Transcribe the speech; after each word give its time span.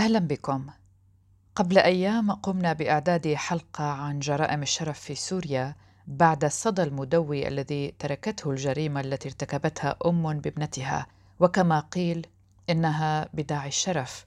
أهلا 0.00 0.18
بكم. 0.18 0.66
قبل 1.54 1.78
أيام 1.78 2.32
قمنا 2.32 2.72
بإعداد 2.72 3.34
حلقة 3.34 3.84
عن 3.84 4.18
جرائم 4.18 4.62
الشرف 4.62 5.00
في 5.00 5.14
سوريا 5.14 5.74
بعد 6.06 6.44
الصدى 6.44 6.82
المدوي 6.82 7.48
الذي 7.48 7.94
تركته 7.98 8.50
الجريمة 8.50 9.00
التي 9.00 9.28
ارتكبتها 9.28 9.96
أم 10.06 10.40
بابنتها، 10.40 11.06
وكما 11.40 11.80
قيل 11.80 12.26
إنها 12.70 13.28
بداعي 13.34 13.68
الشرف. 13.68 14.26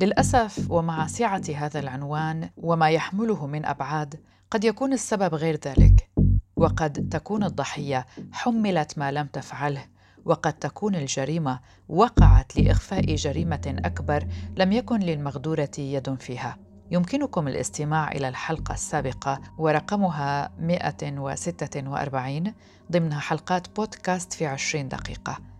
للأسف 0.00 0.70
ومع 0.70 1.06
سعة 1.06 1.42
هذا 1.56 1.80
العنوان 1.80 2.50
وما 2.56 2.90
يحمله 2.90 3.46
من 3.46 3.66
أبعاد، 3.66 4.20
قد 4.50 4.64
يكون 4.64 4.92
السبب 4.92 5.34
غير 5.34 5.60
ذلك، 5.66 6.10
وقد 6.56 7.08
تكون 7.10 7.44
الضحية 7.44 8.06
حملت 8.32 8.98
ما 8.98 9.12
لم 9.12 9.26
تفعله 9.26 9.84
وقد 10.24 10.52
تكون 10.52 10.94
الجريمة 10.94 11.60
وقعت 11.88 12.56
لإخفاء 12.56 13.14
جريمة 13.14 13.76
أكبر 13.84 14.26
لم 14.56 14.72
يكن 14.72 15.00
للمغدورة 15.00 15.70
يد 15.78 16.14
فيها. 16.14 16.58
يمكنكم 16.90 17.48
الاستماع 17.48 18.12
إلى 18.12 18.28
الحلقة 18.28 18.74
السابقة 18.74 19.40
ورقمها 19.58 20.52
146 20.58 22.54
ضمن 22.92 23.14
حلقات 23.14 23.76
بودكاست 23.76 24.32
في 24.32 24.46
20 24.46 24.88
دقيقة. 24.88 25.51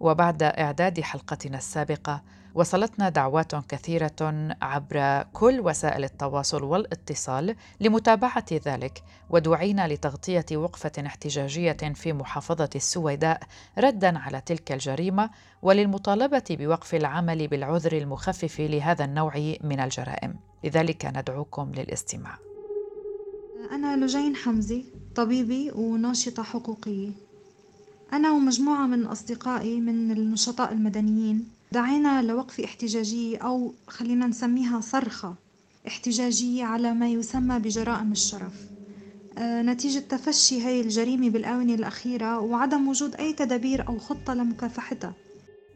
وبعد 0.00 0.42
إعداد 0.42 1.00
حلقتنا 1.00 1.58
السابقة 1.58 2.22
وصلتنا 2.54 3.08
دعوات 3.08 3.54
كثيرة 3.54 4.56
عبر 4.62 5.22
كل 5.32 5.60
وسائل 5.60 6.04
التواصل 6.04 6.62
والاتصال 6.62 7.56
لمتابعة 7.80 8.46
ذلك 8.52 9.02
ودعينا 9.30 9.88
لتغطية 9.88 10.46
وقفة 10.52 10.92
احتجاجية 11.06 11.72
في 11.94 12.12
محافظة 12.12 12.70
السويداء 12.76 13.40
ردا 13.78 14.18
على 14.18 14.40
تلك 14.40 14.72
الجريمة 14.72 15.30
وللمطالبة 15.62 16.44
بوقف 16.50 16.94
العمل 16.94 17.48
بالعذر 17.48 17.92
المخفف 17.92 18.60
لهذا 18.60 19.04
النوع 19.04 19.54
من 19.60 19.80
الجرائم. 19.80 20.34
لذلك 20.64 21.04
ندعوكم 21.04 21.72
للاستماع. 21.76 22.38
أنا 23.72 24.04
لجين 24.04 24.36
حمزي 24.36 24.84
طبيبي 25.14 25.70
وناشطة 25.70 26.42
حقوقية. 26.42 27.27
أنا 28.12 28.30
ومجموعة 28.30 28.86
من 28.86 29.06
أصدقائي 29.06 29.80
من 29.80 30.10
النشطاء 30.10 30.72
المدنيين 30.72 31.48
دعينا 31.72 32.22
لوقف 32.22 32.60
احتجاجية 32.60 33.38
أو 33.38 33.74
خلينا 33.88 34.26
نسميها 34.26 34.80
صرخة 34.80 35.34
احتجاجية 35.86 36.64
على 36.64 36.94
ما 36.94 37.08
يسمى 37.08 37.58
بجرائم 37.58 38.12
الشرف. 38.12 38.52
آه، 39.38 39.62
نتيجة 39.62 39.98
تفشي 39.98 40.62
هاي 40.62 40.80
الجريمة 40.80 41.30
بالآونة 41.30 41.74
الأخيرة 41.74 42.38
وعدم 42.40 42.88
وجود 42.88 43.14
أي 43.14 43.32
تدابير 43.32 43.88
أو 43.88 43.98
خطة 43.98 44.34
لمكافحتها. 44.34 45.14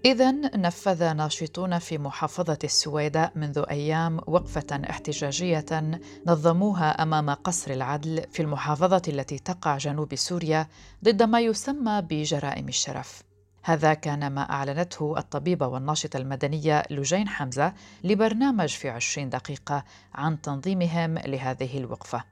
إذا 0.05 0.31
نفذ 0.57 1.13
ناشطون 1.13 1.79
في 1.79 1.99
محافظة 1.99 2.59
السويداء 2.65 3.33
منذ 3.37 3.65
أيام 3.71 4.21
وقفة 4.27 4.83
احتجاجية 4.91 6.01
نظموها 6.27 7.03
أمام 7.03 7.31
قصر 7.31 7.71
العدل 7.71 8.23
في 8.33 8.43
المحافظة 8.43 9.03
التي 9.09 9.39
تقع 9.39 9.77
جنوب 9.77 10.15
سوريا 10.15 10.67
ضد 11.05 11.23
ما 11.23 11.41
يسمى 11.41 12.03
بجرائم 12.11 12.69
الشرف. 12.69 13.23
هذا 13.65 13.95
كان 13.95 14.31
ما 14.31 14.51
أعلنته 14.51 15.19
الطبيبة 15.19 15.67
والناشطة 15.67 16.17
المدنية 16.17 16.83
لجين 16.91 17.29
حمزة 17.29 17.73
لبرنامج 18.05 18.69
في 18.69 18.89
عشرين 18.89 19.31
دقيقة 19.31 19.85
عن 20.15 20.41
تنظيمهم 20.41 21.19
لهذه 21.19 21.79
الوقفة 21.79 22.25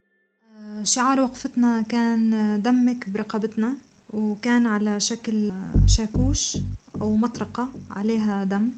شعار 0.83 1.21
وقفتنا 1.21 1.83
كان 1.83 2.63
دمك 2.63 3.09
برقبتنا 3.09 3.75
وكان 4.13 4.67
على 4.67 5.01
شكل 5.01 5.53
شاكوش 5.87 6.59
أو 7.01 7.17
مطرقة 7.17 7.69
عليها 7.91 8.45
دم. 8.45 8.71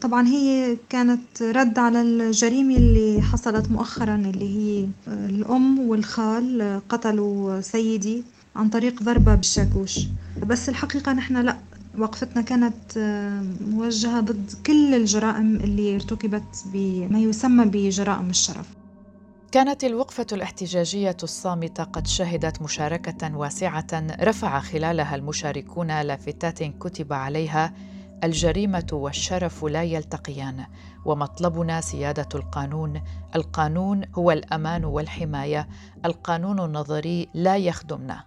طبعا 0.00 0.26
هي 0.26 0.76
كانت 0.88 1.42
رد 1.42 1.78
على 1.78 2.02
الجريمة 2.02 2.76
اللي 2.76 3.22
حصلت 3.22 3.70
مؤخرا 3.70 4.14
اللي 4.14 4.48
هي 4.58 4.86
الأم 5.08 5.78
والخال 5.78 6.80
قتلوا 6.88 7.60
سيدي 7.60 8.22
عن 8.56 8.68
طريق 8.68 9.02
ضربة 9.02 9.34
بالشاكوش. 9.34 9.98
بس 10.46 10.68
الحقيقة 10.68 11.12
نحن 11.12 11.36
لا 11.36 11.56
وقفتنا 11.98 12.42
كانت 12.42 12.98
موجهة 13.68 14.20
ضد 14.20 14.50
كل 14.66 14.94
الجرائم 14.94 15.56
اللي 15.56 15.94
ارتكبت 15.94 16.64
بما 16.72 17.18
يسمى 17.20 17.64
بجرائم 17.64 18.30
الشرف. 18.30 18.66
كانت 19.52 19.84
الوقفة 19.84 20.26
الاحتجاجية 20.32 21.16
الصامتة 21.22 21.84
قد 21.84 22.06
شهدت 22.06 22.62
مشاركة 22.62 23.36
واسعة 23.36 23.86
رفع 24.20 24.60
خلالها 24.60 25.14
المشاركون 25.14 26.00
لافتات 26.00 26.62
كتب 26.62 27.12
عليها 27.12 27.74
الجريمة 28.24 28.86
والشرف 28.92 29.64
لا 29.64 29.82
يلتقيان 29.82 30.66
ومطلبنا 31.04 31.80
سيادة 31.80 32.28
القانون 32.34 33.02
القانون 33.34 34.04
هو 34.14 34.30
الأمان 34.30 34.84
والحماية 34.84 35.68
القانون 36.04 36.60
النظري 36.60 37.28
لا 37.34 37.56
يخدمنا. 37.56 38.24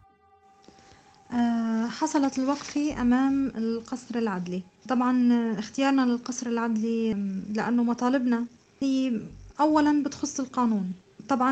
آه، 1.31 1.87
حصلت 1.87 2.39
الوقفة 2.39 3.01
أمام 3.01 3.47
القصر 3.47 4.15
العدلي. 4.17 4.63
طبعا 4.89 5.29
اختيارنا 5.59 6.01
للقصر 6.01 6.47
العدلي 6.47 7.13
لأنه 7.53 7.83
مطالبنا. 7.83 8.45
هي 8.81 9.21
أولا 9.59 10.03
بتخص 10.03 10.39
القانون. 10.39 11.04
طبعا 11.29 11.51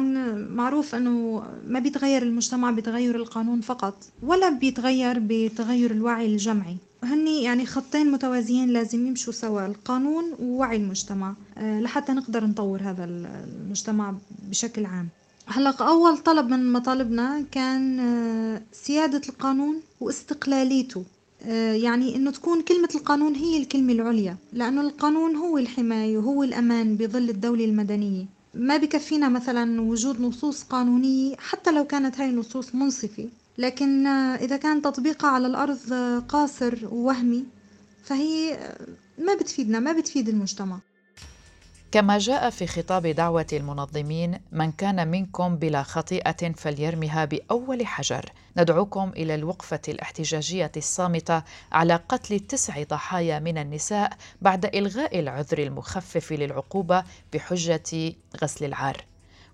معروف 0.50 0.96
أنه 0.96 1.44
ما 1.68 1.80
بيتغير 1.80 2.24
المجتمع 2.24 2.72
بتغير 2.72 3.16
القانون 3.16 3.62
فقط 3.62 3.96
ولا 4.24 4.50
بيتغير 4.50 5.20
بتغير 5.20 5.92
الوعي 5.92 6.26
الجمعي. 6.26 6.78
هني 7.04 7.44
يعني 7.44 7.66
خطين 7.66 8.12
متوازيين 8.12 8.70
لازم 8.70 9.08
يمشوا 9.08 9.34
سوا 9.34 9.66
القانون 9.66 10.24
ووعي 10.40 10.78
المجتمع 10.78 11.34
آه، 11.58 11.80
لحتى 11.82 12.12
نقدر 12.12 12.46
نطور 12.46 12.82
هذا 12.82 13.06
المجتمع 13.06 14.16
بشكل 14.50 14.86
عام. 14.86 15.08
هلا 15.48 15.70
أول 15.70 16.18
طلب 16.18 16.50
من 16.50 16.74
مطالبنا 16.74 17.46
كان 17.52 18.00
آه، 18.00 18.62
سيادة 18.72 19.22
القانون 19.30 19.82
واستقلاليته. 20.00 21.04
آه، 21.46 21.74
يعني 21.74 22.16
إنه 22.16 22.32
تكون 22.32 22.62
كلمة 22.62 22.90
القانون 22.96 23.36
هي 23.36 23.58
الكلمة 23.58 23.94
العليا 23.94 24.38
لأنه 24.54 24.82
القانون 24.82 25.36
هو 25.36 25.58
الحماية 25.58 26.18
وهو 26.18 26.44
الأمان 26.44 26.96
بظل 26.96 27.30
الدولة 27.30 27.66
المدنية. 27.66 28.26
ما 28.54 28.78
بكفينا 28.78 29.30
مثلا 29.30 29.82
وجود 29.82 30.22
نصوص 30.22 30.64
قانونية 30.64 31.36
حتى 31.38 31.72
لو 31.72 31.84
كانت 31.88 32.20
هاي 32.20 32.30
النصوص 32.30 32.76
منصفة. 32.76 33.30
لكن 33.58 34.08
إذا 34.08 34.58
كان 34.58 34.82
تطبيقها 34.82 35.30
على 35.30 35.48
الأرض 35.48 35.94
قاصر 36.30 36.88
ووهمي 36.92 37.46
فهي 38.04 38.60
ما 39.18 39.34
بتفيدنا 39.36 39.80
ما 39.80 39.92
بتفيد 39.92 40.30
المجتمع. 40.30 40.80
كما 41.94 42.18
جاء 42.18 42.50
في 42.50 42.68
خطاب 42.68 43.08
دعوة 43.08 43.46
المنظمين 43.54 44.40
من 44.52 44.72
كان 44.72 45.08
منكم 45.08 45.56
بلا 45.56 45.84
خطيئة 45.84 46.54
فليرمها 46.54 47.26
بأول 47.26 47.88
حجر. 47.88 48.26
ندعوكم 48.58 49.10
إلى 49.10 49.36
الوقفة 49.36 49.82
الاحتجاجية 49.88 50.72
الصامتة 50.78 51.44
على 51.72 51.96
قتل 52.10 52.40
تسع 52.40 52.84
ضحايا 52.84 53.40
من 53.40 53.58
النساء 53.58 54.18
بعد 54.42 54.66
إلغاء 54.66 55.20
العذر 55.20 55.58
المخفف 55.58 56.32
للعقوبة 56.32 57.04
بحجة 57.34 58.14
غسل 58.44 58.66
العار. 58.66 59.06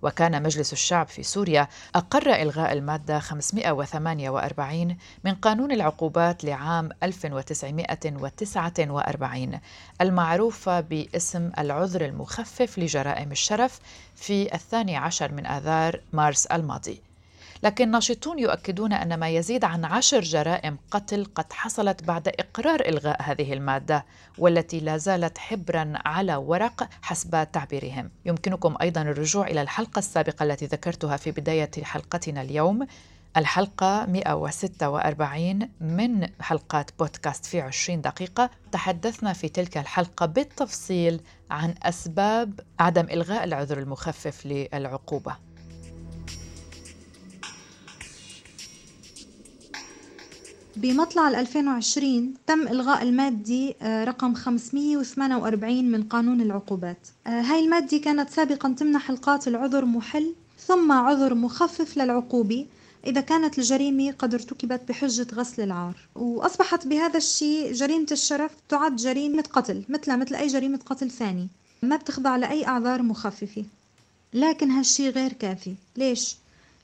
وكان 0.01 0.43
مجلس 0.43 0.73
الشعب 0.73 1.07
في 1.07 1.23
سوريا 1.23 1.67
أقر 1.95 2.41
إلغاء 2.41 2.73
المادة 2.73 3.19
548 3.19 4.97
من 5.23 5.35
قانون 5.35 5.71
العقوبات 5.71 6.43
لعام 6.43 6.89
1949 7.03 9.59
المعروفة 10.01 10.79
باسم 10.79 11.51
العذر 11.57 12.05
المخفف 12.05 12.79
لجرائم 12.79 13.31
الشرف 13.31 13.79
في 14.15 14.53
الثاني 14.53 14.97
عشر 14.97 15.31
من 15.31 15.45
آذار 15.45 16.01
مارس 16.13 16.45
الماضي. 16.45 17.08
لكن 17.63 17.91
ناشطون 17.91 18.39
يؤكدون 18.39 18.93
أن 18.93 19.19
ما 19.19 19.29
يزيد 19.29 19.63
عن 19.63 19.85
عشر 19.85 20.19
جرائم 20.19 20.77
قتل 20.91 21.25
قد 21.25 21.53
حصلت 21.53 22.03
بعد 22.03 22.27
إقرار 22.27 22.79
إلغاء 22.79 23.21
هذه 23.21 23.53
المادة 23.53 24.05
والتي 24.37 24.79
لا 24.79 24.97
زالت 24.97 25.37
حبرا 25.37 25.93
على 26.05 26.35
ورق 26.35 26.89
حسب 27.01 27.51
تعبيرهم. 27.51 28.11
يمكنكم 28.25 28.75
أيضا 28.81 29.01
الرجوع 29.01 29.47
إلى 29.47 29.61
الحلقة 29.61 29.99
السابقة 29.99 30.43
التي 30.43 30.65
ذكرتها 30.65 31.17
في 31.17 31.31
بداية 31.31 31.71
حلقتنا 31.83 32.41
اليوم. 32.41 32.87
الحلقة 33.37 34.05
146 34.05 35.69
من 35.81 36.27
حلقات 36.41 36.91
بودكاست 36.99 37.45
في 37.45 37.61
20 37.61 38.01
دقيقة. 38.01 38.49
تحدثنا 38.71 39.33
في 39.33 39.49
تلك 39.49 39.77
الحلقة 39.77 40.25
بالتفصيل 40.25 41.21
عن 41.51 41.75
أسباب 41.83 42.59
عدم 42.79 43.05
إلغاء 43.05 43.43
العذر 43.43 43.79
المخفف 43.79 44.45
للعقوبة. 44.45 45.48
بمطلع 50.81 51.27
2020 51.29 52.33
تم 52.47 52.67
إلغاء 52.67 53.03
المادة 53.03 53.73
آه، 53.81 54.03
رقم 54.03 54.33
548 54.33 55.91
من 55.91 56.03
قانون 56.03 56.41
العقوبات. 56.41 57.07
آه، 57.27 57.41
هاي 57.41 57.59
المادة 57.59 57.97
كانت 57.97 58.29
سابقا 58.29 58.75
تمنح 58.77 59.09
القاتل 59.09 59.55
عذر 59.55 59.85
محل 59.85 60.33
ثم 60.67 60.91
عذر 60.91 61.33
مخفف 61.35 61.97
للعقوبة 61.97 62.65
إذا 63.07 63.21
كانت 63.21 63.59
الجريمة 63.59 64.11
قد 64.11 64.33
ارتكبت 64.33 64.81
بحجة 64.89 65.27
غسل 65.33 65.63
العار. 65.63 65.95
وأصبحت 66.15 66.87
بهذا 66.87 67.17
الشيء 67.17 67.73
جريمة 67.73 68.07
الشرف 68.11 68.51
تعد 68.69 68.95
جريمة 68.95 69.43
قتل 69.53 69.83
مثلها 69.89 70.15
مثل 70.15 70.35
أي 70.35 70.47
جريمة 70.47 70.79
قتل 70.85 71.11
ثاني. 71.11 71.47
ما 71.83 71.95
بتخضع 71.95 72.35
لأي 72.35 72.67
أعذار 72.67 73.01
مخففة. 73.01 73.65
لكن 74.33 74.71
هالشي 74.71 75.09
غير 75.09 75.33
كافي. 75.33 75.75
ليش؟ 75.97 76.35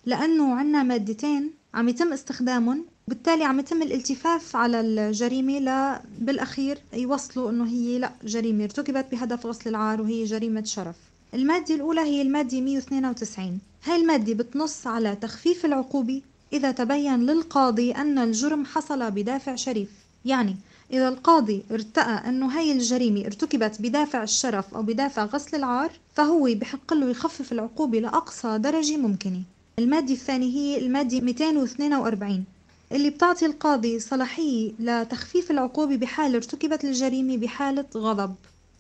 لأنه 0.06 0.56
عنا 0.56 0.84
مادتين 0.84 1.52
عم 1.74 1.90
يتم 1.90 2.14
استخدامهم 2.14 2.86
بالتالي 3.08 3.44
عم 3.44 3.60
يتم 3.60 3.82
الالتفاف 3.82 4.56
على 4.56 4.82
الجريمة 4.82 5.60
ل 5.60 6.00
بالأخير 6.20 6.78
يوصلوا 6.94 7.50
إنه 7.50 7.68
هي 7.68 8.00
لا 8.00 8.12
جريمة 8.24 8.64
ارتكبت 8.64 9.06
بهدف 9.12 9.46
غسل 9.46 9.70
العار 9.70 10.02
وهي 10.02 10.24
جريمة 10.24 10.64
شرف. 10.64 10.96
المادة 11.34 11.76
الأولى 11.76 12.02
هي 12.02 12.22
المادة 12.22 12.62
192 12.62 13.60
هاي 13.84 14.02
المادة 14.02 14.34
بتنص 14.34 14.88
على 14.88 15.16
تخفيف 15.16 15.66
العقوبة 15.66 16.22
إذا 16.54 16.72
تبين 16.72 17.26
للقاضي 17.26 17.92
أن 17.92 18.18
الجرم 18.20 18.66
حصل 18.66 19.12
بدافع 19.12 19.56
شريف. 19.56 19.90
يعني 20.26 20.56
إذا 20.94 21.10
القاضي 21.10 21.64
ارتأى 21.72 22.30
أنه 22.30 22.48
هاي 22.58 22.72
الجريمة 22.72 23.26
ارتكبت 23.26 23.82
بدافع 23.82 24.24
الشرف 24.24 24.76
أو 24.76 24.82
بدافع 24.82 25.26
غسل 25.26 25.58
العار 25.58 25.92
فهو 26.16 26.50
بحق 26.54 26.94
له 26.94 27.10
يخفف 27.10 27.52
العقوبة 27.52 28.00
لأقصى 28.00 28.58
درجة 28.58 28.98
ممكنة. 28.98 29.42
المادة 29.80 30.14
الثانية 30.14 30.52
هي 30.58 30.86
المادة 30.86 31.22
242 31.22 32.46
اللي 32.92 33.10
بتعطي 33.10 33.46
القاضي 33.46 34.00
صلاحية 34.00 34.72
لتخفيف 34.80 35.52
العقوبة 35.52 35.96
بحال 35.96 36.36
ارتكبت 36.36 36.84
الجريمة 36.84 37.38
بحالة 37.38 37.86
غضب 37.96 38.36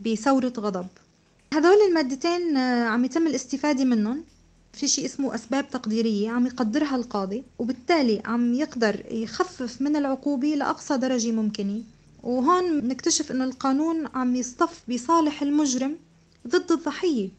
بثورة 0.05 0.53
غضب. 0.59 0.87
هذول 1.53 1.77
المادتين 1.87 2.57
آه، 2.57 2.85
عم 2.87 3.05
يتم 3.05 3.27
الاستفادة 3.27 3.85
منهم. 3.85 4.23
في 4.73 4.87
شيء 4.87 5.05
اسمه 5.05 5.35
أسباب 5.35 5.69
تقديرية 5.69 6.29
عم 6.29 6.45
يقدرها 6.45 6.95
القاضي 6.95 7.43
وبالتالي 7.59 8.21
عم 8.25 8.53
يقدر 8.53 9.03
يخفف 9.11 9.81
من 9.81 9.95
العقوبة 9.95 10.47
لأقصى 10.47 10.97
درجة 10.97 11.31
ممكنة. 11.31 11.81
وهون 12.23 12.87
نكتشف 12.87 13.31
أن 13.31 13.41
القانون 13.41 14.07
عم 14.13 14.35
يصطف 14.35 14.81
بصالح 14.89 15.41
المجرم 15.41 15.95
ضد 16.47 16.71
الضحية. 16.71 17.29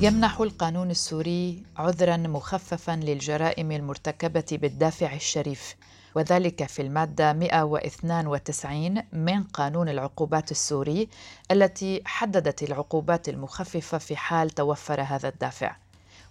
يمنح 0.00 0.40
القانون 0.40 0.90
السوري 0.90 1.62
عذرا 1.76 2.16
مخففا 2.16 2.96
للجرائم 2.96 3.72
المرتكبة 3.72 4.44
بالدافع 4.52 5.14
الشريف 5.14 5.76
وذلك 6.14 6.66
في 6.68 6.82
المادة 6.82 7.32
192 7.32 9.02
من 9.12 9.42
قانون 9.42 9.88
العقوبات 9.88 10.50
السوري 10.50 11.08
التي 11.50 12.02
حددت 12.04 12.62
العقوبات 12.62 13.28
المخففة 13.28 13.98
في 13.98 14.16
حال 14.16 14.50
توفر 14.50 15.00
هذا 15.00 15.28
الدافع. 15.28 15.76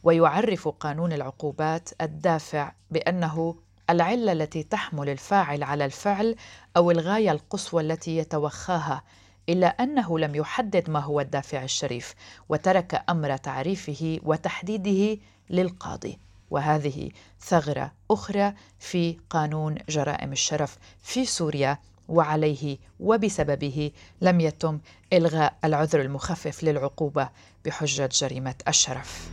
ويعرف 0.04 0.68
قانون 0.68 1.14
العقوبات 1.14 1.90
الدافع 2.02 2.72
بأنه 2.92 3.56
العلة 3.90 4.32
التي 4.32 4.64
تحمل 4.64 5.10
الفاعل 5.10 5.64
على 5.64 5.86
الفعل 5.86 6.36
أو 6.78 6.92
الغاية 6.92 7.32
القصوى 7.32 7.82
التي 7.82 8.18
يتوخاها 8.18 9.04
إلا 9.50 9.68
أنه 9.68 10.20
لم 10.20 10.36
يحدد 10.36 10.90
ما 10.90 11.00
هو 11.00 11.20
الدافع 11.20 11.64
الشريف 11.64 12.16
وترك 12.50 13.04
أمر 13.10 13.38
تعريفه 13.38 14.20
وتحديده 14.24 15.22
للقاضي. 15.50 16.18
وهذه 16.52 17.10
ثغرة 17.42 17.92
أخرى 18.12 18.54
في 18.80 19.18
قانون 19.30 19.76
جرائم 19.90 20.32
الشرف 20.32 20.78
في 21.04 21.26
سوريا 21.26 21.78
وعليه 22.10 22.78
وبسببه 23.00 23.92
لم 24.22 24.40
يتم 24.40 24.80
إلغاء 25.14 25.58
العذر 25.64 26.02
المخفف 26.02 26.64
للعقوبة 26.64 27.30
بحجة 27.66 28.10
جريمة 28.14 28.56
الشرف. 28.68 29.30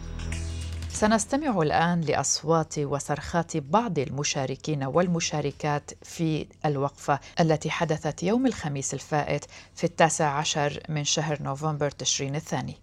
سنستمع 0.93 1.63
الآن 1.63 2.01
لأصوات 2.01 2.79
وصرخات 2.79 3.57
بعض 3.57 3.99
المشاركين 3.99 4.85
والمشاركات 4.85 5.91
في 6.03 6.47
الوقفة 6.67 7.21
التي 7.41 7.71
حدثت 7.71 8.23
يوم 8.23 8.47
الخميس 8.47 8.95
الفائت 8.95 9.45
في 9.75 9.85
التاسع 9.85 10.27
عشر 10.27 10.81
من 10.89 11.05
شهر 11.05 11.43
نوفمبر 11.43 11.91
تشرين 11.91 12.37
الثاني. 12.37 12.77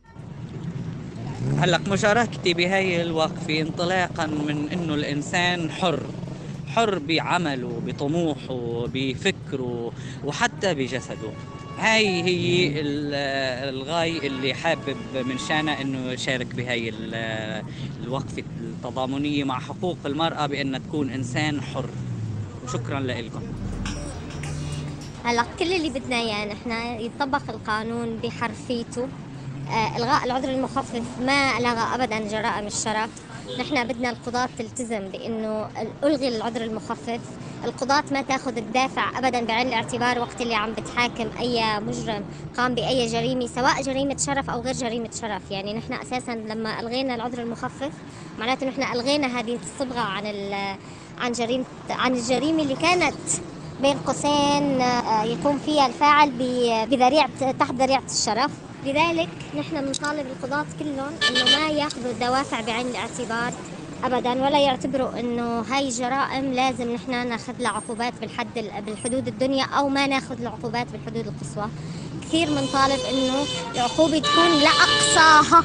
هلا 1.57 1.77
مشاركتي 1.77 2.53
بهاي 2.53 3.01
الوقفة 3.01 3.61
انطلاقا 3.61 4.25
من 4.25 4.69
إنه 4.69 4.93
الإنسان 4.93 5.71
حر 5.71 5.99
حر 6.67 6.99
بعمله 6.99 7.81
بطموحه 7.85 8.87
بفكره 8.87 9.91
وحتى 10.25 10.73
بجسده 10.73 11.31
هاي 11.79 12.23
هي 12.23 12.81
الغاية 13.69 14.27
اللي 14.27 14.53
حابب 14.53 14.97
من 15.25 15.37
شانها 15.37 15.81
إنه 15.81 16.11
يشارك 16.11 16.55
بهاي 16.55 16.93
الوقفة 18.03 18.43
التضامنية 18.59 19.43
مع 19.43 19.59
حقوق 19.59 19.97
المرأة 20.05 20.45
بأنها 20.45 20.79
تكون 20.79 21.09
إنسان 21.09 21.61
حر. 21.61 21.89
وشكرا 22.63 22.99
لكم 22.99 23.41
هلا 25.23 25.45
كل 25.59 25.73
اللي 25.73 25.89
بدنا 25.89 26.15
إياه 26.15 26.45
نحن 26.45 26.99
يطبق 26.99 27.41
القانون 27.49 28.17
بحرفيته. 28.17 29.07
آه، 29.69 29.97
إلغاء 29.97 30.25
العذر 30.25 30.49
المخفف 30.49 31.01
ما 31.21 31.59
لغى 31.59 31.95
ابدا 31.95 32.27
جرائم 32.27 32.67
الشرف. 32.67 33.09
نحن 33.59 33.87
بدنا 33.87 34.09
القضاة 34.09 34.49
تلتزم 34.57 35.07
بإنه 35.07 35.69
الغي 36.03 36.27
العذر 36.27 36.63
المخفف. 36.63 37.19
القضاة 37.65 38.03
ما 38.11 38.21
تأخذ 38.21 38.57
الدافع 38.57 39.17
ابدا 39.19 39.41
بعين 39.45 39.67
الاعتبار 39.67 40.19
وقت 40.19 40.41
اللي 40.41 40.55
عم 40.55 40.73
بتحاكم 40.73 41.29
أي 41.39 41.79
مجرم 41.79 42.23
قام 42.57 42.75
بأي 42.75 43.07
جريمة 43.07 43.47
سواء 43.47 43.81
جريمة 43.81 44.17
شرف 44.17 44.49
أو 44.49 44.61
غير 44.61 44.73
جريمة 44.73 45.09
شرف. 45.21 45.51
يعني 45.51 45.73
نحن 45.73 45.93
أساسا 45.93 46.31
لما 46.31 46.79
ألغينا 46.79 47.15
العذر 47.15 47.41
المخفف 47.41 47.91
معناته 48.39 48.67
نحن 48.67 48.83
ألغينا 48.83 49.39
هذه 49.39 49.59
الصبغة 49.63 49.99
عن 49.99 50.25
عن 51.21 51.31
جريمة 51.31 51.65
عن 51.89 52.13
الجريمة 52.15 52.63
اللي 52.63 52.75
كانت 52.75 53.15
بين 53.81 53.97
قوسين 53.97 54.81
آه، 54.81 55.23
يقوم 55.23 55.57
فيها 55.57 55.87
الفاعل 55.87 56.31
بذريعة 56.89 57.51
تحت 57.59 57.73
ذريعة 57.73 58.03
الشرف. 58.09 58.51
لذلك 58.85 59.29
نحن 59.59 59.85
بنطالب 59.85 60.25
القضاة 60.27 60.65
كلهم 60.79 61.13
إنه 61.29 61.43
ما 61.59 61.69
يأخذوا 61.69 62.11
الدوافع 62.11 62.61
بعين 62.61 62.87
الاعتبار. 62.87 63.53
ابدا 64.03 64.31
ولا 64.31 64.59
يعتبروا 64.59 65.19
إنه 65.19 65.59
هاي 65.59 65.89
جرائم 65.89 66.53
لازم 66.53 66.93
نحن 66.93 67.27
ناخذ 67.29 67.53
لها 67.59 67.71
عقوبات 67.71 68.13
بالحد 68.21 68.47
بالحدود 68.85 69.27
الدنيا 69.27 69.65
أو 69.65 69.89
ما 69.89 70.07
ناخذ 70.07 70.41
العقوبات 70.41 70.87
بالحدود 70.91 71.27
القصوى. 71.27 71.69
كثير 72.21 72.47
بنطالب 72.47 72.99
إنه 73.11 73.43
العقوبة 73.75 74.19
تكون 74.19 74.51
لأقصاها. 74.61 75.63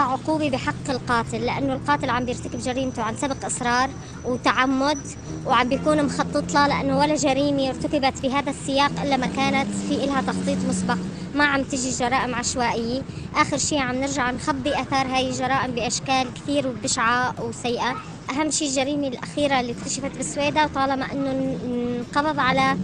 عقوبة 0.00 0.50
بحق 0.50 0.90
القاتل 0.90 1.40
لأنه 1.46 1.72
القاتل 1.72 2.10
عم 2.10 2.24
بيرتكب 2.24 2.58
جريمته 2.58 3.02
عن 3.02 3.16
سبق 3.16 3.44
إصرار 3.44 3.90
وتعمد 4.24 4.98
وعم 5.46 5.68
بيكون 5.68 6.04
مخطط 6.04 6.54
لها 6.54 6.68
لأنه 6.68 6.98
ولا 6.98 7.14
جريمة 7.14 7.68
ارتكبت 7.68 8.22
بهذا 8.22 8.50
السياق 8.50 8.90
إلا 9.02 9.16
ما 9.16 9.26
كانت 9.26 9.68
في 9.88 10.04
إلها 10.04 10.20
تخطيط 10.22 10.58
مسبق. 10.68 10.98
ما 11.34 11.44
عم 11.44 11.62
تجي 11.62 11.90
جرائم 11.90 12.34
عشوائية. 12.34 13.02
آخر 13.36 13.58
شيء 13.58 13.78
عم 13.78 13.94
نرجع 13.94 14.30
نخبي 14.30 14.80
آثار 14.80 15.06
هاي 15.06 15.28
الجرائم 15.30 15.70
بأشكال 15.70 16.26
كثير 16.34 16.68
بشعه 16.82 17.34
وسيئة. 17.40 17.94
أهم 18.30 18.50
شيء 18.50 18.68
الجريمة 18.68 19.08
الأخيرة 19.08 19.60
اللي 19.60 19.72
اكتشفت 19.72 20.16
بالسويدة 20.16 20.66
طالما 20.66 21.12
إنه 21.12 21.30
انقبض 21.64 22.38
على 22.38 22.76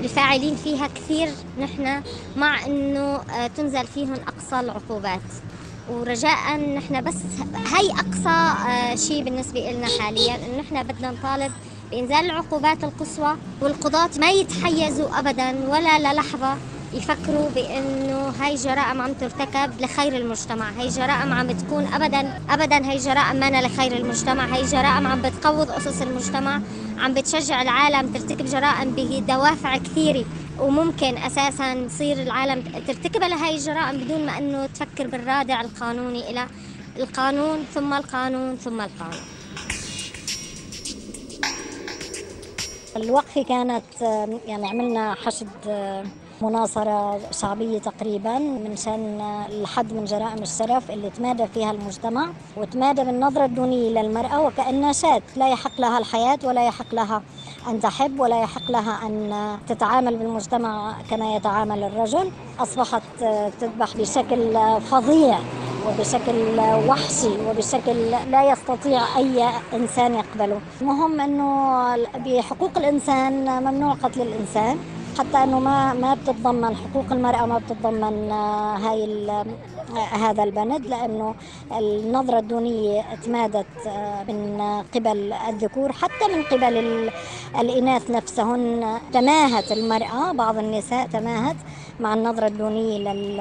الفاعلين 0.00 0.56
فيها 0.56 0.86
كثير 0.86 1.28
نحن 1.60 2.02
مع 2.36 2.66
إنه 2.66 3.00
آه، 3.00 3.46
تنزل 3.46 3.86
فيهم 3.86 4.12
أقصى 4.12 4.60
العقوبات. 4.60 5.20
ورجاء 5.90 6.56
نحن 6.76 7.04
بس 7.04 7.14
هي 7.74 7.90
أقصى 7.90 8.68
آه، 8.68 8.94
شيء 8.94 9.24
بالنسبة 9.24 9.60
لنا 9.60 9.86
حاليا 10.00 10.34
انه 10.34 10.60
نحن 10.60 10.82
بدنا 10.82 11.10
نطالب 11.10 11.52
بإنزال 11.90 12.24
العقوبات 12.24 12.84
القصوى 12.84 13.36
والقضاة 13.60 14.10
ما 14.20 14.30
يتحيزوا 14.30 15.18
ابدا 15.18 15.68
ولا 15.68 15.98
للحظة 16.12 16.56
يفكروا 16.92 17.48
بإنه 17.54 18.32
هاي 18.40 18.54
جرائم 18.54 19.00
عم 19.02 19.12
ترتكب 19.12 19.80
لخير 19.80 20.16
المجتمع 20.16 20.70
هاي 20.70 20.88
جرائم 20.88 21.32
عم 21.32 21.46
بتكون 21.46 21.86
ابدا 21.94 22.40
ابدا 22.50 22.90
هاي 22.90 22.96
جرائم 22.96 23.36
ما 23.36 23.62
لخير 23.62 23.96
المجتمع 23.96 24.44
هاي 24.46 24.62
جرائم 24.62 25.06
عم 25.06 25.22
بتقوض 25.22 25.70
أسس 25.70 26.02
المجتمع 26.02 26.60
عم 26.98 27.14
بتشجع 27.14 27.62
العالم 27.62 28.12
ترتكب 28.12 28.44
جرائم 28.46 28.94
بدوافع 28.96 29.76
كثيرة. 29.76 30.24
وممكن 30.60 31.16
أساسا 31.18 31.72
يصير 31.72 32.22
العالم 32.22 32.62
ترتكب 32.86 33.20
لهي 33.22 33.54
الجرائم 33.54 33.98
بدون 34.04 34.26
ما 34.26 34.38
إنه 34.38 34.66
تفكر 34.66 35.06
بالرادع 35.06 35.60
القانوني 35.60 36.30
إلى 36.30 36.46
القانون 36.96 37.64
ثم 37.74 37.92
القانون 37.94 38.56
ثم 38.56 38.80
القانون. 38.80 39.22
الوقفة 42.96 43.42
كانت 43.42 43.84
يعني 44.46 44.66
عملنا 44.68 45.14
حشد 45.14 45.48
مناصرة 46.42 47.20
شعبية 47.30 47.78
تقريبا 47.78 48.38
من 48.38 48.76
شأن 48.76 49.20
الحد 49.50 49.92
من 49.92 50.04
جرائم 50.04 50.42
الشرف 50.42 50.90
اللي 50.90 51.10
تمادى 51.10 51.46
فيها 51.46 51.70
المجتمع 51.70 52.28
وتمادى 52.56 53.04
بالنظرة 53.04 53.44
الدونية 53.44 53.90
للمرأة 54.02 54.40
وكأنها 54.40 54.92
شاة 54.92 55.22
لا 55.36 55.48
يحق 55.48 55.80
لها 55.80 55.98
الحياة 55.98 56.38
ولا 56.44 56.66
يحق 56.66 56.94
لها 56.94 57.22
أن 57.68 57.80
تحب 57.80 58.20
ولا 58.20 58.42
يحق 58.42 58.70
لها 58.70 59.06
أن 59.06 59.32
تتعامل 59.68 60.16
بالمجتمع 60.16 60.94
كما 61.10 61.36
يتعامل 61.36 61.84
الرجل 61.84 62.30
أصبحت 62.60 63.02
تذبح 63.60 63.96
بشكل 63.96 64.58
فظيع 64.80 65.38
وبشكل 65.88 66.58
وحشي 66.88 67.28
وبشكل 67.48 68.10
لا 68.30 68.52
يستطيع 68.52 69.16
أي 69.16 69.48
إنسان 69.74 70.14
يقبله. 70.14 70.60
المهم 70.80 71.20
أنه 71.20 71.96
بحقوق 72.26 72.70
الإنسان 72.76 73.62
ممنوع 73.62 73.94
قتل 73.94 74.22
الإنسان. 74.22 74.78
حتى 75.18 75.44
إنه 75.44 75.58
ما 75.60 75.92
ما 75.92 76.14
بتتضمن 76.14 76.76
حقوق 76.76 77.04
المرأة 77.12 77.46
ما 77.46 77.58
بتتضمن 77.58 78.30
آه، 78.30 78.76
هاي 78.76 79.30
آه، 79.30 79.46
هذا 79.96 80.42
البند 80.44 80.86
لأنه 80.86 81.34
النظرة 81.72 82.38
الدونية 82.38 83.02
تمادت 83.24 83.66
آه، 83.86 84.22
من 84.28 84.60
قبل 84.94 85.32
الذكور 85.48 85.92
حتى 85.92 86.24
من 86.34 86.42
قبل 86.42 87.10
الإناث 87.60 88.10
نفسهن. 88.10 88.98
تماهت 89.12 89.72
المرأة 89.72 90.32
بعض 90.32 90.58
النساء 90.58 91.06
تماهت 91.06 91.56
مع 92.00 92.14
النظرة 92.14 92.46
الدونية 92.46 92.98
لل 92.98 93.40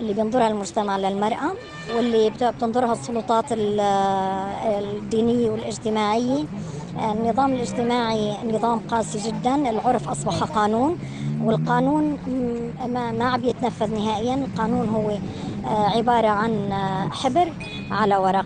اللي 0.00 0.12
بينظرها 0.14 0.48
المجتمع 0.48 0.96
للمرأة 0.96 1.50
واللي 1.96 2.30
بتنظرها 2.30 2.92
السلطات 2.92 3.44
الدينية 3.52 5.50
والاجتماعية. 5.50 6.44
النظام 7.04 7.52
الاجتماعي 7.52 8.34
نظام 8.52 8.78
قاسي 8.78 9.30
جدا 9.30 9.70
العرف 9.70 10.08
أصبح 10.08 10.42
قانون 10.44 10.98
والقانون 11.44 12.18
ما 13.18 13.24
عم 13.24 13.44
يتنفذ 13.44 13.94
نهائيا 13.94 14.34
القانون 14.34 14.88
هو 14.88 15.10
آه، 15.70 15.88
عبارة 15.88 16.28
عن 16.28 16.72
آه، 16.72 17.08
حبر 17.08 17.52
على 17.90 18.16
ورق. 18.16 18.44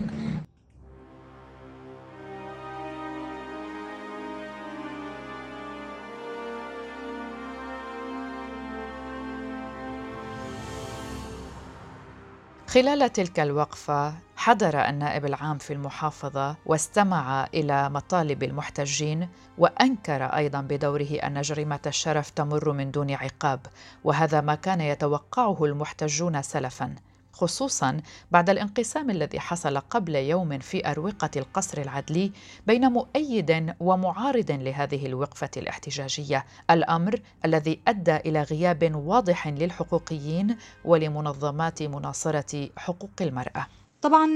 خلال 12.71 13.13
تلك 13.13 13.39
الوقفة 13.39 14.13
حضر 14.35 14.79
النائب 14.89 15.25
العام 15.25 15.57
في 15.57 15.73
المحافظة 15.73 16.55
واستمع 16.65 17.47
إلى 17.53 17.89
مطالب 17.89 18.43
المحتجين 18.43 19.29
وأنكر 19.57 20.25
أيضا 20.25 20.61
بدوره 20.61 21.15
أن 21.23 21.41
جريمة 21.41 21.79
الشرف 21.87 22.29
تمر 22.29 22.71
من 22.71 22.91
دون 22.91 23.11
عقاب 23.11 23.59
وهذا 24.03 24.41
ما 24.41 24.55
كان 24.55 24.81
يتوقعه 24.81 25.65
المحتجون 25.65 26.41
سلفا. 26.41 26.95
خصوصا 27.41 28.01
بعد 28.31 28.49
الانقسام 28.49 29.09
الذي 29.09 29.39
حصل 29.39 29.77
قبل 29.77 30.15
يوم 30.15 30.59
في 30.59 30.91
أروقة 30.91 31.29
القصر 31.35 31.81
العدلي 31.81 32.31
بين 32.67 32.91
مؤيد 32.91 33.73
ومعارض 33.79 34.51
لهذه 34.51 35.05
الوقفة 35.05 35.49
الاحتجاجية، 35.57 36.45
الأمر 36.69 37.21
الذي 37.45 37.79
أدى 37.87 38.15
إلى 38.15 38.43
غياب 38.43 38.91
واضح 38.95 39.47
للحقوقيين 39.47 40.57
ولمنظمات 40.85 41.83
مناصرة 41.83 42.69
حقوق 42.77 43.11
المرأة. 43.21 43.67
طبعا 44.01 44.27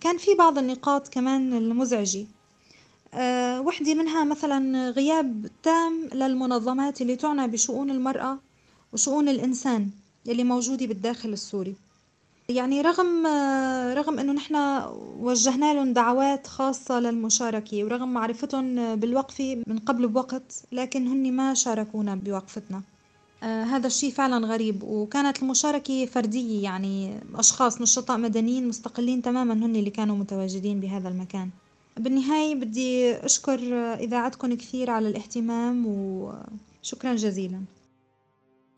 كان 0.00 0.18
في 0.18 0.34
بعض 0.38 0.58
النقاط 0.58 1.08
كمان 1.08 1.52
المزعجة. 1.52 2.26
أه 3.14 3.60
وحدة 3.60 3.94
منها 3.94 4.24
مثلا 4.24 4.90
غياب 4.90 5.46
تام 5.62 6.08
للمنظمات 6.14 7.00
اللي 7.00 7.16
تعنى 7.16 7.48
بشؤون 7.48 7.90
المرأة 7.90 8.38
وشؤون 8.92 9.28
الإنسان 9.28 9.90
اللي 10.28 10.44
موجودة 10.44 10.86
بالداخل 10.86 11.28
السوري. 11.28 11.76
يعني 12.48 12.80
رغم 12.80 13.26
رغم 13.96 14.18
إنه 14.18 14.32
نحن 14.32 14.82
وجهنا 15.20 15.74
لهم 15.74 15.92
دعوات 15.92 16.46
خاصة 16.46 17.00
للمشاركة 17.00 17.84
ورغم 17.84 18.12
معرفتهم 18.12 18.96
بالوقفة 18.96 19.62
من 19.66 19.78
قبل 19.78 20.08
بوقت 20.08 20.62
لكن 20.72 21.06
هن 21.06 21.32
ما 21.32 21.54
شاركونا 21.54 22.14
بوقفتنا. 22.14 22.82
آه 23.42 23.64
هذا 23.64 23.86
الشيء 23.86 24.10
فعلا 24.12 24.46
غريب 24.46 24.82
وكانت 24.82 25.42
المشاركة 25.42 26.06
فردية 26.06 26.62
يعني 26.62 27.20
أشخاص 27.34 27.80
نشطاء 27.80 28.18
مدنيين 28.18 28.68
مستقلين 28.68 29.22
تماما 29.22 29.54
هن 29.54 29.76
اللي 29.76 29.90
كانوا 29.90 30.16
متواجدين 30.16 30.80
بهذا 30.80 31.08
المكان. 31.08 31.50
بالنهاية 31.96 32.54
بدي 32.54 33.14
أشكر 33.14 33.58
إذاعتكم 33.94 34.54
كثير 34.54 34.90
على 34.90 35.08
الاهتمام 35.08 35.86
وشكرا 35.86 37.14
جزيلا. 37.14 37.60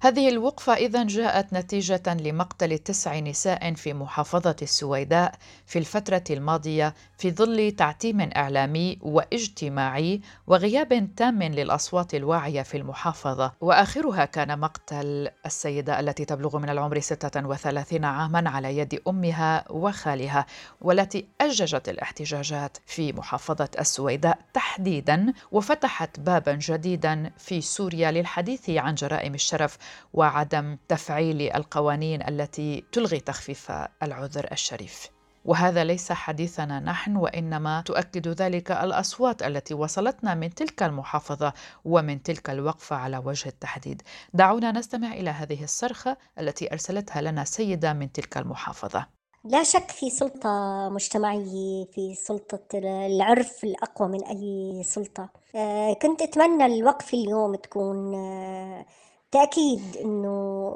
هذه 0.01 0.29
الوقفة 0.29 0.75
إذا 0.75 1.05
جاءت 1.05 1.53
نتيجة 1.53 2.03
لمقتل 2.15 2.79
تسع 2.79 3.19
نساء 3.19 3.75
في 3.75 3.93
محافظة 3.93 4.57
السويداء 4.63 5.35
في 5.67 5.79
الفترة 5.79 6.25
الماضية 6.31 6.95
في 7.19 7.31
ظل 7.31 7.73
تعتيم 7.73 8.21
إعلامي 8.37 8.99
واجتماعي 9.03 10.21
وغياب 10.47 11.09
تام 11.17 11.43
للأصوات 11.43 12.15
الواعية 12.15 12.63
في 12.63 12.77
المحافظة. 12.77 13.53
وآخرها 13.61 14.25
كان 14.25 14.59
مقتل 14.59 15.29
السيدة 15.47 16.01
التي 16.01 16.25
تبلغ 16.25 16.59
من 16.59 16.71
العمر 16.71 17.01
36 17.01 18.05
عاما 18.05 18.51
على 18.51 18.79
يد 18.79 19.01
أمها 19.09 19.65
وخالها 19.71 20.47
والتي 20.81 21.27
أججت 21.41 21.89
الاحتجاجات 21.89 22.77
في 22.87 23.13
محافظة 23.13 23.69
السويداء 23.81 24.39
تحديدا 24.55 25.33
وفتحت 25.53 26.21
بابا 26.21 26.53
جديدا 26.53 27.31
في 27.39 27.61
سوريا 27.61 28.11
للحديث 28.11 28.71
عن 28.71 28.95
جرائم 28.95 29.35
الشرف 29.35 29.79
وعدم 30.13 30.79
تفعيل 30.89 31.53
القوانين 31.53 32.29
التي 32.29 32.85
تلغي 32.93 33.21
تخفيف 33.21 33.73
العذر 34.03 34.49
الشريف 34.53 35.09
وهذا 35.45 35.85
ليس 35.85 36.13
حديثنا 36.13 36.81
نحن 36.81 37.17
وإنما 37.17 37.81
تؤكد 37.81 38.29
ذلك 38.29 38.71
الأصوات 38.71 39.43
التي 39.43 39.75
وصلتنا 39.75 40.35
من 40.35 40.55
تلك 40.55 40.83
المحافظة 40.83 41.53
ومن 41.85 42.23
تلك 42.23 42.51
الوقفة 42.51 42.97
على 42.97 43.19
وجه 43.19 43.49
التحديد. 43.49 44.03
دعونا 44.35 44.73
نستمع 44.73 45.13
إلى 45.13 45.31
هذه 45.31 45.65
الصرخة 45.65 46.17
التي 46.39 46.73
أرسلتها 46.73 47.23
لنا 47.23 47.45
سيدة 47.45 47.93
من 47.93 48.13
تلك 48.13 48.37
المحافظة. 48.39 49.07
لا 49.45 49.63
شك 49.63 49.91
في 49.91 50.11
سلطة 50.11 50.49
مجتمعية 50.89 51.85
في 51.93 52.15
سلطة 52.15 52.79
العرف 53.07 53.65
الأقوى 53.65 54.09
من 54.09 54.25
أي 54.25 54.83
سلطة 54.85 55.29
آه، 55.55 55.93
كنت 55.93 56.23
أتمنى 56.23 56.67
الوقفة 56.67 57.19
اليوم 57.19 57.55
تكون 57.55 58.15
آه، 58.15 58.87
تأكيد 59.35 59.97
أنه 59.97 60.71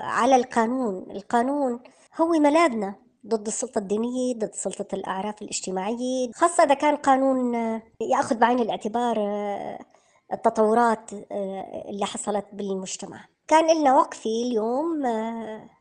على 0.00 0.36
القانون 0.36 1.10
القانون 1.10 1.80
هو 2.20 2.28
ملاذنا 2.28 2.94
ضد 3.26 3.46
السلطة 3.46 3.78
الدينية 3.78 4.34
ضد 4.34 4.54
سلطة 4.54 4.94
الأعراف 4.94 5.42
الاجتماعية 5.42 6.32
خاصة 6.34 6.64
إذا 6.64 6.74
كان 6.74 6.96
قانون 6.96 7.54
يأخذ 8.00 8.36
بعين 8.36 8.58
الاعتبار 8.58 9.16
التطورات 10.32 11.12
اللي 11.88 12.06
حصلت 12.06 12.46
بالمجتمع. 12.52 13.24
كان 13.48 13.78
لنا 13.80 13.94
وقفة 13.96 14.30
اليوم 14.30 15.02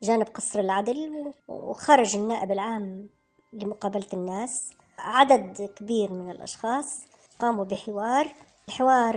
جانب 0.04 0.28
قصر 0.34 0.60
العدل 0.60 1.34
وخرج 1.48 2.16
النائب 2.16 2.52
العام 2.52 3.10
لمقابلة 3.54 4.08
الناس. 4.14 4.70
عدد 5.00 5.70
كبير 5.76 6.14
من 6.14 6.32
الأشخاص 6.32 7.00
قاموا 7.40 7.66
بحوار 7.66 8.28
الحوار 8.68 9.16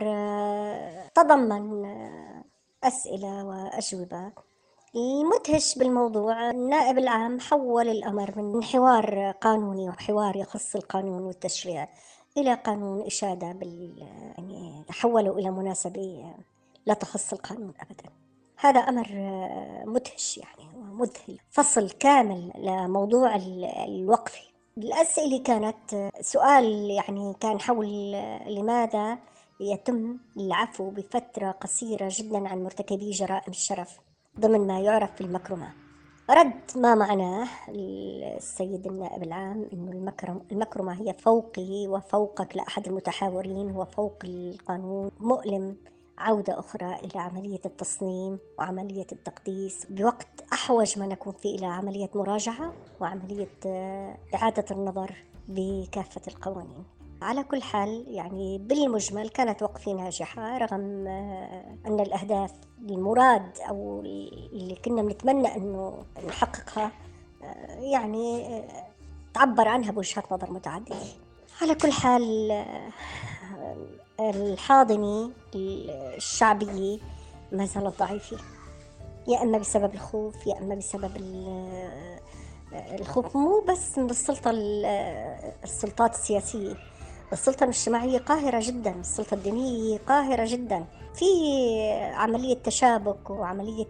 تضمن 1.15 1.83
أسئلة 2.85 3.45
وأجوبة. 3.45 4.33
المدهش 4.97 5.79
بالموضوع 5.79 6.51
النائب 6.51 6.99
العام 6.99 7.41
حول 7.41 7.89
الأمر 7.89 8.43
من 8.43 8.65
حوار 8.65 9.31
قانوني 9.31 9.89
وحوار 9.89 10.37
يخص 10.37 10.77
القانون 10.77 11.23
والتشريع 11.23 11.89
إلى 12.37 12.55
قانون 12.55 13.07
إشادة 13.07 13.53
بال 13.53 13.95
يعني 13.99 14.85
حوله 14.91 15.39
إلى 15.39 15.51
مناسبة 15.51 16.35
لا 16.87 16.95
تخص 16.95 17.33
القانون 17.33 17.75
أبدا. 17.81 18.11
هذا 18.57 18.81
أمر 18.81 19.07
مدهش 19.87 20.39
يعني 20.39 20.71
ومذهل. 20.77 21.39
فصل 21.51 21.91
كامل 21.91 22.53
لموضوع 22.59 23.35
الوقف. 23.85 24.53
الأسئلة 24.79 25.43
كانت 25.43 26.11
سؤال 26.21 26.91
يعني 26.91 27.35
كان 27.41 27.61
حول 27.61 28.13
لماذا 28.47 29.19
يتم 29.61 30.19
العفو 30.37 30.91
بفترة 30.91 31.51
قصيرة 31.51 32.09
جدا 32.11 32.49
عن 32.49 32.63
مرتكبي 32.63 33.11
جرائم 33.11 33.51
الشرف 33.51 33.99
ضمن 34.41 34.67
ما 34.67 34.81
يعرف 34.81 35.19
بالمكرمة. 35.19 35.73
رد 36.31 36.61
ما 36.77 36.95
معناه 36.95 37.49
السيد 38.37 38.87
النائب 38.87 39.23
العام 39.23 39.69
إنه 39.73 39.93
المكرم 39.93 40.43
المكرمة 40.53 41.01
هي 41.03 41.13
فوقي 41.13 41.87
وفوقك 41.89 42.57
لأحد 42.57 42.87
المتحاورين 42.87 43.77
وفوق 43.77 44.19
القانون 44.25 45.11
مؤلم 45.21 45.77
عودة 46.19 46.59
أخرى 46.59 46.95
إلى 46.95 47.21
عملية 47.21 47.61
التصميم 47.67 48.39
وعملية 48.59 49.07
التقديس. 49.13 49.87
بوقت 49.91 50.45
أحوج 50.53 50.99
ما 50.99 51.07
نكون 51.07 51.33
فيه 51.33 51.59
إلى 51.59 51.67
عملية 51.67 52.11
مراجعة 52.15 52.73
وعملية 53.01 53.51
آه، 53.67 54.17
إعادة 54.35 54.65
النظر 54.71 55.15
بكافة 55.49 56.21
القوانين. 56.29 56.85
على 57.23 57.45
كل 57.45 57.63
حال 57.63 58.05
يعني 58.09 58.59
بالمجمل 58.59 59.29
كانت 59.29 59.63
وقفة 59.63 59.93
ناجحة 59.93 60.59
رغم 60.59 61.07
آه، 61.07 61.77
أن 61.87 62.01
الأهداف 62.01 62.53
المراد 62.81 63.59
أو 63.69 64.01
اللي 64.53 64.75
كنا 64.85 65.03
بنتمنى 65.03 65.57
أنه 65.57 66.05
نحققها 66.27 66.91
آه، 67.43 67.81
يعني 67.81 68.47
آه، 68.47 68.87
تعبر 69.35 69.69
عنها 69.69 69.93
بوجهات 69.93 70.33
نظر 70.33 70.51
متعددة. 70.51 70.97
على 71.63 71.75
كل 71.75 71.93
حال 71.93 72.53
الحاضنة 74.21 75.31
الشعبية 75.55 76.99
ما 77.53 77.65
زالت 77.65 77.99
ضعيفة 77.99 78.37
يا 79.29 79.43
إما 79.43 79.59
بسبب 79.59 79.95
الخوف 79.95 80.47
يا 80.47 80.59
إما 80.59 80.75
بسبب 80.75 81.11
الخوف 82.73 83.37
مو 83.37 83.65
بس 83.69 83.99
من 83.99 84.11
السلطة 84.11 84.51
السلطات 85.65 86.15
السياسية. 86.15 86.92
السلطة 87.33 87.65
الاجتماعية 87.65 88.19
قاهرة 88.19 88.61
جدا 88.63 88.91
السلطة 89.01 89.35
الدينية 89.35 89.99
قاهرة 89.99 90.45
جدا. 90.47 90.85
في 91.15 91.25
عملية 92.15 92.55
تشابك 92.55 93.31
وعملية 93.31 93.87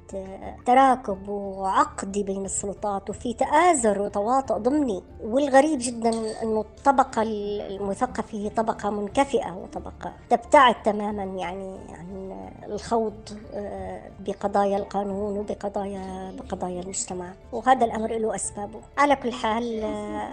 تراكب 0.67 1.29
وعقد 1.29 2.13
بين 2.19 2.45
السلطات 2.45 3.11
وفي 3.11 3.35
تآزر 3.35 4.03
وتواطؤ 4.03 4.59
ضمني. 4.59 5.03
والغريب 5.25 5.79
جدا 5.83 6.43
أنه 6.43 6.61
الطبقة 6.61 7.23
المثقفة 7.23 8.39
هي 8.39 8.49
طبقة 8.51 8.91
منكفئة 8.91 9.53
وطبقة 9.53 10.13
تبتعد 10.31 10.83
تماما 10.83 11.25
يعني 11.25 11.79
عن 11.91 12.41
الخوض 12.67 13.15
آه، 13.55 14.03
بقضايا 14.21 14.77
القانون 14.77 15.39
وبقضايا 15.39 16.33
بقضايا 16.39 16.81
المجتمع. 16.81 17.33
وهذا 17.53 17.85
الأمر 17.85 18.19
له 18.19 18.35
أسبابه. 18.35 18.81
على 18.99 19.17
كل 19.17 19.33
حال 19.33 19.83
آه، 19.83 20.33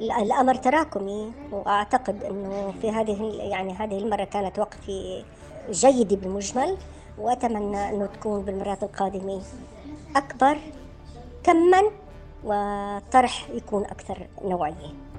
الأمر 0.00 0.54
تراكمي 0.54 1.32
وأعتقد 1.52 2.24
إنه 2.24 2.74
في 2.80 2.90
هذه 2.90 3.22
يعني 3.34 3.72
هذه 3.72 3.98
المرة 3.98 4.24
كانت 4.24 4.58
وقفه 4.58 5.24
جيده 5.70 6.16
بالمجمل 6.16 6.76
وأتمنى 7.18 7.88
إنه 7.88 8.06
تكون 8.06 8.42
بالمرات 8.42 8.82
القادمة 8.82 9.42
أكبر 10.16 10.58
كما 11.42 11.82
وطرح 12.44 13.48
يكون 13.50 13.84
أكثر 13.84 14.26
نوعية. 14.44 15.09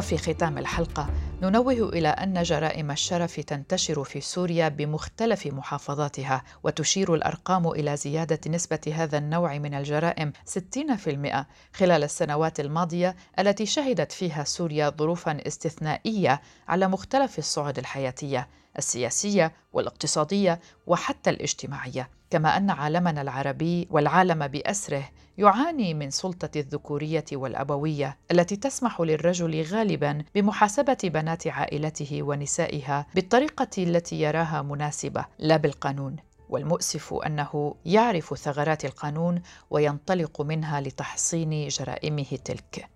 وفي 0.00 0.18
ختام 0.18 0.58
الحلقة 0.58 1.08
ننوه 1.42 1.88
إلى 1.88 2.08
أن 2.08 2.42
جرائم 2.42 2.90
الشرف 2.90 3.40
تنتشر 3.40 4.04
في 4.04 4.20
سوريا 4.20 4.68
بمختلف 4.68 5.46
محافظاتها 5.46 6.42
وتشير 6.62 7.14
الأرقام 7.14 7.68
إلى 7.68 7.96
زيادة 7.96 8.40
نسبة 8.46 8.80
هذا 8.94 9.18
النوع 9.18 9.58
من 9.58 9.74
الجرائم 9.74 10.32
60% 10.48 11.44
خلال 11.72 12.04
السنوات 12.04 12.60
الماضية 12.60 13.16
التي 13.38 13.66
شهدت 13.66 14.12
فيها 14.12 14.44
سوريا 14.44 14.90
ظروفا 14.90 15.38
استثنائية 15.46 16.40
على 16.68 16.88
مختلف 16.88 17.38
الصعد 17.38 17.78
الحياتية. 17.78 18.48
السياسية 18.78 19.52
والاقتصادية 19.72 20.60
وحتى 20.86 21.30
الاجتماعية 21.30 22.10
كما 22.30 22.56
أن 22.56 22.70
عالمنا 22.70 23.22
العربي 23.22 23.88
والعالم 23.90 24.46
بأسره 24.46 25.08
يعاني 25.38 25.94
من 25.94 26.10
سلطة 26.10 26.50
الذكورية 26.56 27.24
والأبوية 27.32 28.18
التي 28.30 28.56
تسمح 28.56 29.00
للرجل 29.00 29.62
غالبا 29.62 30.24
بمحاسبة 30.34 30.98
بنات 31.04 31.46
عائلته 31.46 32.22
ونسائها 32.22 33.06
بالطريقة 33.14 33.70
التي 33.78 34.20
يراها 34.20 34.62
مناسبة 34.62 35.24
لا 35.38 35.56
بالقانون. 35.56 36.16
والمؤسف 36.48 37.14
أنه 37.14 37.74
يعرف 37.84 38.34
ثغرات 38.38 38.84
القانون 38.84 39.42
وينطلق 39.70 40.40
منها 40.40 40.80
لتحصين 40.80 41.68
جرائمه 41.68 42.38
تلك. 42.44 42.88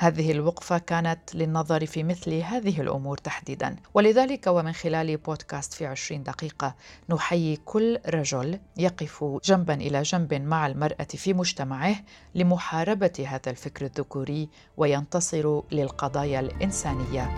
هذه 0.00 0.30
الوقفة 0.30 0.78
كانت 0.78 1.34
للنظر 1.34 1.86
في 1.86 2.02
مثل 2.02 2.34
هذه 2.34 2.80
الأمور 2.80 3.18
تحديدا. 3.18 3.76
ولذلك 3.94 4.46
ومن 4.46 4.72
خلال 4.72 5.16
بودكاست 5.16 5.74
في 5.74 5.86
عشرين 5.86 6.22
دقيقة 6.22 6.74
نحيي 7.08 7.56
كل 7.56 7.98
رجل 8.06 8.58
يقف 8.76 9.24
جنبا 9.44 9.74
إلى 9.74 10.02
جنب 10.02 10.34
مع 10.34 10.66
المرأة 10.66 11.04
في 11.04 11.32
مجتمعه 11.34 11.96
لمحاربة 12.34 13.24
هذا 13.26 13.50
الفكر 13.50 13.84
الذكوري 13.84 14.48
وينتصر 14.76 15.62
للقضايا 15.72 16.40
الإنسانية. 16.40 17.30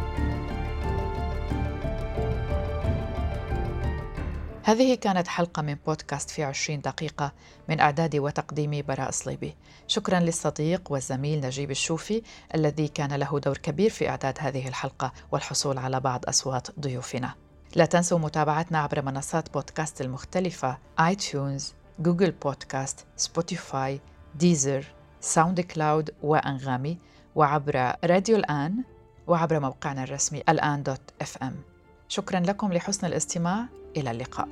هذه 4.64 4.94
كانت 4.94 5.28
حلقة 5.28 5.62
من 5.62 5.76
بودكاست 5.86 6.30
في 6.30 6.44
عشرين 6.44 6.80
دقيقة 6.80 7.32
من 7.68 7.80
إعداد 7.80 8.16
وتقديم 8.16 8.82
براء 8.88 9.10
صليبي. 9.10 9.56
شكرا 9.86 10.20
للصديق 10.20 10.92
والزميل 10.92 11.40
نجيب 11.40 11.70
الشوفي 11.70 12.22
الذي 12.54 12.88
كان 12.88 13.12
له 13.12 13.40
دور 13.40 13.58
كبير 13.58 13.90
في 13.90 14.08
إعداد 14.08 14.38
هذه 14.40 14.68
الحلقة 14.68 15.12
والحصول 15.32 15.78
على 15.78 16.00
بعض 16.00 16.24
أصوات 16.28 16.80
ضيوفنا. 16.80 17.34
لا 17.74 17.84
تنسوا 17.84 18.18
متابعتنا 18.18 18.78
عبر 18.78 19.02
منصات 19.02 19.52
بودكاست 19.52 20.00
المختلفة 20.00 20.78
iTunes، 21.00 21.74
Google 21.98 22.30
Podcast، 22.30 23.06
Spotify، 23.16 24.00
Deezer، 24.34 24.84
SoundCloud 25.20 26.10
وأنغامي 26.22 26.98
وعبر 27.34 27.92
راديو 28.04 28.36
الآن 28.36 28.84
وعبر 29.26 29.60
موقعنا 29.60 30.04
الرسمي 30.04 30.42
الآن 30.48 30.82
dot 30.82 31.00
FM. 31.22 31.71
شكرا 32.12 32.40
لكم 32.40 32.72
لحسن 32.72 33.06
الاستماع. 33.06 33.66
إلى 33.96 34.10
اللقاء. 34.10 34.48